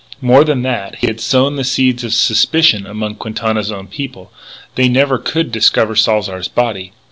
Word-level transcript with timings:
More 0.19 0.43
than 0.43 0.63
that, 0.63 0.95
he 0.95 1.05
had 1.05 1.19
sown 1.21 1.57
the 1.57 1.63
seeds 1.63 2.03
of 2.03 2.11
suspicion 2.15 2.87
among 2.87 3.17
Quintana's 3.17 3.71
own 3.71 3.85
people. 3.85 4.31
They 4.73 4.89
never 4.89 5.19
could 5.19 5.51
discover 5.51 5.95
Salzar's 5.95 6.47
body. 6.47 6.91